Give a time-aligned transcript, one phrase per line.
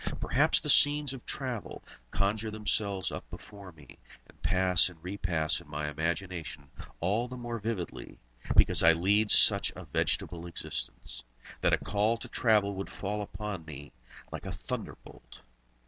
[0.19, 5.69] Perhaps the scenes of travel conjure themselves up before me, and pass and repass in
[5.69, 6.67] my imagination
[6.99, 8.17] all the more vividly,
[8.55, 11.21] because I lead such a vegetable existence,
[11.61, 13.91] that a call to travel would fall upon me
[14.31, 15.41] like a thunderbolt.